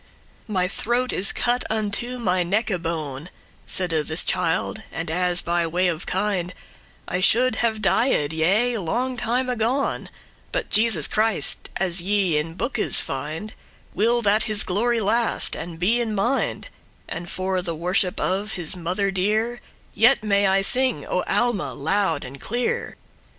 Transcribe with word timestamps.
"My 0.47 0.67
throat 0.67 1.13
is 1.13 1.31
cut 1.31 1.63
unto 1.69 2.17
my 2.17 2.41
necke 2.43 2.81
bone," 2.81 3.29
Saide 3.67 4.07
this 4.07 4.25
child, 4.25 4.81
"and, 4.91 5.11
as 5.11 5.43
*by 5.43 5.67
way 5.67 5.87
of 5.89 6.07
kind,* 6.07 6.49
*in 6.49 6.49
course 6.49 6.57
of 6.57 6.73
nature* 7.13 7.17
I 7.19 7.19
should 7.19 7.55
have 7.57 7.81
died, 7.83 8.33
yea 8.33 8.77
long 8.79 9.15
time 9.15 9.47
agone; 9.47 10.09
But 10.51 10.71
Jesus 10.71 11.07
Christ, 11.07 11.69
as 11.77 12.01
ye 12.01 12.35
in 12.39 12.55
bookes 12.55 12.99
find, 12.99 13.53
Will 13.93 14.23
that 14.23 14.45
his 14.45 14.63
glory 14.63 14.99
last 15.01 15.55
and 15.55 15.77
be 15.77 16.01
in 16.01 16.15
mind; 16.15 16.69
And, 17.07 17.29
for 17.29 17.61
the 17.61 17.75
worship* 17.75 18.19
of 18.19 18.53
his 18.53 18.75
mother 18.75 19.11
dear, 19.11 19.45
*glory 19.45 19.59
Yet 19.93 20.23
may 20.23 20.47
I 20.47 20.61
sing 20.63 21.05
O 21.05 21.23
Alma 21.27 21.75
loud 21.75 22.23
and 22.23 22.41
clear. 22.41 22.97